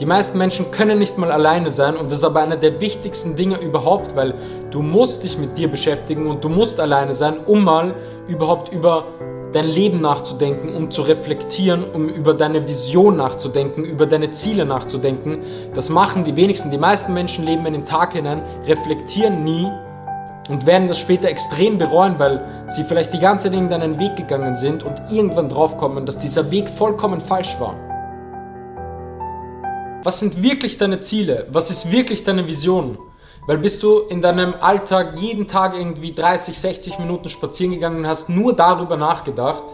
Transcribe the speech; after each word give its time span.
Die 0.00 0.06
meisten 0.06 0.38
Menschen 0.38 0.70
können 0.70 1.00
nicht 1.00 1.18
mal 1.18 1.32
alleine 1.32 1.70
sein 1.70 1.96
und 1.96 2.06
das 2.06 2.18
ist 2.18 2.24
aber 2.24 2.40
einer 2.40 2.56
der 2.56 2.80
wichtigsten 2.80 3.34
Dinge 3.34 3.60
überhaupt, 3.60 4.14
weil 4.14 4.32
du 4.70 4.80
musst 4.80 5.24
dich 5.24 5.36
mit 5.36 5.58
dir 5.58 5.68
beschäftigen 5.68 6.28
und 6.28 6.44
du 6.44 6.48
musst 6.48 6.78
alleine 6.78 7.14
sein, 7.14 7.38
um 7.44 7.64
mal 7.64 7.94
überhaupt 8.28 8.72
über 8.72 9.06
dein 9.52 9.66
Leben 9.66 10.00
nachzudenken, 10.00 10.76
um 10.76 10.92
zu 10.92 11.02
reflektieren, 11.02 11.82
um 11.92 12.08
über 12.08 12.34
deine 12.34 12.68
Vision 12.68 13.16
nachzudenken, 13.16 13.84
über 13.84 14.06
deine 14.06 14.30
Ziele 14.30 14.64
nachzudenken. 14.64 15.42
Das 15.74 15.88
machen 15.88 16.22
die 16.22 16.36
wenigsten. 16.36 16.70
Die 16.70 16.78
meisten 16.78 17.12
Menschen 17.12 17.44
leben 17.44 17.66
in 17.66 17.72
den 17.72 17.86
Tag 17.86 18.12
hinein, 18.12 18.42
reflektieren 18.66 19.42
nie 19.42 19.68
und 20.48 20.64
werden 20.64 20.86
das 20.86 20.98
später 20.98 21.28
extrem 21.28 21.76
bereuen, 21.76 22.18
weil 22.18 22.40
sie 22.68 22.84
vielleicht 22.84 23.12
die 23.14 23.18
ganze 23.18 23.44
Zeit 23.44 23.58
in 23.58 23.68
deinen 23.68 23.98
Weg 23.98 24.14
gegangen 24.14 24.54
sind 24.54 24.84
und 24.84 25.02
irgendwann 25.10 25.48
draufkommen, 25.48 26.06
dass 26.06 26.18
dieser 26.18 26.50
Weg 26.52 26.68
vollkommen 26.68 27.20
falsch 27.20 27.56
war. 27.58 27.87
Was 30.04 30.20
sind 30.20 30.44
wirklich 30.44 30.78
deine 30.78 31.00
Ziele? 31.00 31.48
Was 31.50 31.70
ist 31.70 31.90
wirklich 31.90 32.22
deine 32.22 32.46
Vision? 32.46 32.98
Weil 33.48 33.58
bist 33.58 33.82
du 33.82 33.98
in 33.98 34.22
deinem 34.22 34.54
Alltag 34.60 35.18
jeden 35.18 35.48
Tag 35.48 35.74
irgendwie 35.74 36.12
30, 36.12 36.56
60 36.56 37.00
Minuten 37.00 37.28
spazieren 37.28 37.72
gegangen 37.72 37.98
und 37.98 38.06
hast 38.06 38.28
nur 38.28 38.54
darüber 38.54 38.96
nachgedacht 38.96 39.64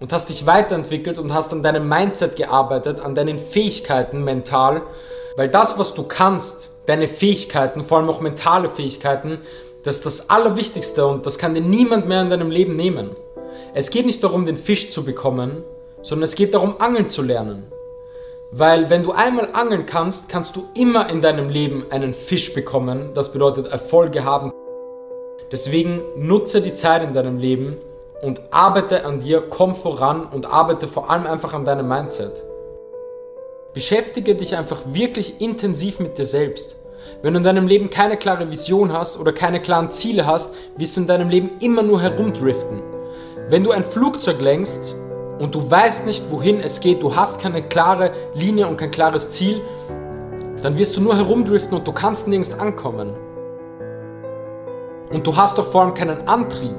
und 0.00 0.12
hast 0.12 0.28
dich 0.28 0.44
weiterentwickelt 0.44 1.18
und 1.18 1.32
hast 1.32 1.50
an 1.52 1.62
deinem 1.62 1.88
Mindset 1.88 2.36
gearbeitet, 2.36 3.00
an 3.00 3.14
deinen 3.14 3.38
Fähigkeiten 3.38 4.22
mental, 4.22 4.82
weil 5.38 5.48
das, 5.48 5.78
was 5.78 5.94
du 5.94 6.02
kannst, 6.02 6.68
deine 6.86 7.08
Fähigkeiten, 7.08 7.84
vor 7.84 7.98
allem 7.98 8.10
auch 8.10 8.20
mentale 8.20 8.68
Fähigkeiten, 8.68 9.38
das 9.82 9.96
ist 9.96 10.06
das 10.06 10.28
Allerwichtigste 10.28 11.06
und 11.06 11.24
das 11.24 11.38
kann 11.38 11.54
dir 11.54 11.62
niemand 11.62 12.06
mehr 12.06 12.20
in 12.20 12.28
deinem 12.30 12.50
Leben 12.50 12.76
nehmen. 12.76 13.16
Es 13.72 13.88
geht 13.88 14.04
nicht 14.04 14.22
darum, 14.22 14.44
den 14.44 14.58
Fisch 14.58 14.90
zu 14.90 15.04
bekommen, 15.04 15.62
sondern 16.02 16.24
es 16.24 16.34
geht 16.34 16.52
darum, 16.52 16.78
angeln 16.80 17.08
zu 17.08 17.22
lernen. 17.22 17.72
Weil 18.52 18.90
wenn 18.90 19.02
du 19.02 19.12
einmal 19.12 19.48
angeln 19.52 19.86
kannst, 19.86 20.28
kannst 20.28 20.54
du 20.54 20.68
immer 20.74 21.10
in 21.10 21.20
deinem 21.20 21.48
Leben 21.48 21.86
einen 21.90 22.14
Fisch 22.14 22.54
bekommen. 22.54 23.12
Das 23.14 23.32
bedeutet 23.32 23.66
Erfolge 23.66 24.24
haben. 24.24 24.52
Deswegen 25.50 26.00
nutze 26.16 26.60
die 26.60 26.74
Zeit 26.74 27.02
in 27.02 27.12
deinem 27.12 27.38
Leben 27.38 27.76
und 28.22 28.40
arbeite 28.50 29.04
an 29.04 29.20
dir, 29.20 29.42
komm 29.48 29.74
voran 29.74 30.26
und 30.26 30.46
arbeite 30.46 30.88
vor 30.88 31.10
allem 31.10 31.26
einfach 31.26 31.54
an 31.54 31.64
deinem 31.64 31.88
Mindset. 31.88 32.44
Beschäftige 33.74 34.34
dich 34.34 34.56
einfach 34.56 34.80
wirklich 34.86 35.40
intensiv 35.40 35.98
mit 36.00 36.16
dir 36.16 36.24
selbst. 36.26 36.76
Wenn 37.22 37.34
du 37.34 37.38
in 37.38 37.44
deinem 37.44 37.66
Leben 37.66 37.90
keine 37.90 38.16
klare 38.16 38.50
Vision 38.50 38.92
hast 38.92 39.18
oder 39.18 39.32
keine 39.32 39.60
klaren 39.60 39.90
Ziele 39.90 40.26
hast, 40.26 40.52
wirst 40.76 40.96
du 40.96 41.02
in 41.02 41.06
deinem 41.06 41.28
Leben 41.28 41.50
immer 41.60 41.82
nur 41.82 42.00
herumdriften. 42.00 42.82
Wenn 43.48 43.64
du 43.64 43.70
ein 43.70 43.84
Flugzeug 43.84 44.40
lenkst 44.40 44.96
und 45.38 45.54
du 45.54 45.70
weißt 45.70 46.06
nicht, 46.06 46.30
wohin 46.30 46.60
es 46.60 46.80
geht, 46.80 47.02
du 47.02 47.14
hast 47.14 47.40
keine 47.40 47.62
klare 47.62 48.12
Linie 48.34 48.66
und 48.66 48.76
kein 48.78 48.90
klares 48.90 49.30
Ziel, 49.30 49.60
dann 50.62 50.78
wirst 50.78 50.96
du 50.96 51.00
nur 51.00 51.16
herumdriften 51.16 51.76
und 51.76 51.86
du 51.86 51.92
kannst 51.92 52.26
nirgends 52.26 52.52
ankommen. 52.52 53.14
Und 55.12 55.26
du 55.26 55.36
hast 55.36 55.58
doch 55.58 55.70
vor 55.70 55.82
allem 55.82 55.94
keinen 55.94 56.26
Antrieb. 56.26 56.74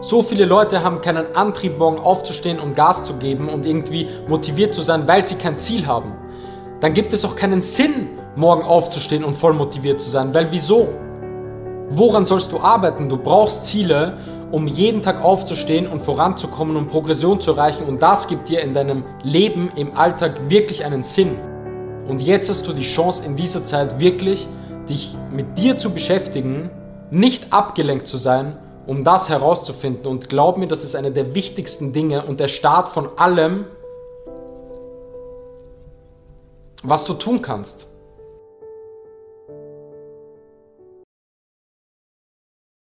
So 0.00 0.22
viele 0.22 0.46
Leute 0.46 0.82
haben 0.82 1.02
keinen 1.02 1.36
Antrieb, 1.36 1.78
morgen 1.78 1.98
aufzustehen 1.98 2.58
und 2.58 2.74
Gas 2.74 3.04
zu 3.04 3.14
geben 3.16 3.48
und 3.50 3.66
irgendwie 3.66 4.08
motiviert 4.26 4.74
zu 4.74 4.80
sein, 4.80 5.06
weil 5.06 5.22
sie 5.22 5.34
kein 5.34 5.58
Ziel 5.58 5.86
haben. 5.86 6.14
Dann 6.80 6.94
gibt 6.94 7.12
es 7.12 7.24
auch 7.24 7.36
keinen 7.36 7.60
Sinn, 7.60 8.08
morgen 8.34 8.62
aufzustehen 8.62 9.24
und 9.24 9.34
voll 9.34 9.52
motiviert 9.52 10.00
zu 10.00 10.08
sein, 10.08 10.32
weil 10.32 10.50
wieso? 10.50 10.88
Woran 11.90 12.24
sollst 12.24 12.52
du 12.52 12.60
arbeiten? 12.60 13.08
Du 13.08 13.16
brauchst 13.16 13.64
Ziele 13.64 14.16
um 14.52 14.66
jeden 14.66 15.02
Tag 15.02 15.22
aufzustehen 15.22 15.86
und 15.86 16.02
voranzukommen 16.02 16.76
und 16.76 16.88
Progression 16.88 17.40
zu 17.40 17.52
erreichen. 17.52 17.84
Und 17.84 18.02
das 18.02 18.28
gibt 18.28 18.48
dir 18.48 18.60
in 18.60 18.74
deinem 18.74 19.04
Leben, 19.22 19.70
im 19.76 19.96
Alltag 19.96 20.48
wirklich 20.48 20.84
einen 20.84 21.02
Sinn. 21.02 21.38
Und 22.08 22.20
jetzt 22.20 22.48
hast 22.48 22.66
du 22.66 22.72
die 22.72 22.82
Chance 22.82 23.24
in 23.24 23.36
dieser 23.36 23.64
Zeit 23.64 24.00
wirklich, 24.00 24.46
dich 24.88 25.16
mit 25.32 25.56
dir 25.58 25.78
zu 25.78 25.90
beschäftigen, 25.90 26.70
nicht 27.10 27.52
abgelenkt 27.52 28.06
zu 28.06 28.18
sein, 28.18 28.56
um 28.86 29.04
das 29.04 29.28
herauszufinden. 29.28 30.06
Und 30.06 30.28
glaub 30.28 30.58
mir, 30.58 30.66
das 30.66 30.84
ist 30.84 30.96
eine 30.96 31.12
der 31.12 31.34
wichtigsten 31.34 31.92
Dinge 31.92 32.24
und 32.24 32.40
der 32.40 32.48
Start 32.48 32.88
von 32.88 33.08
allem, 33.16 33.66
was 36.82 37.04
du 37.04 37.14
tun 37.14 37.42
kannst. 37.42 37.89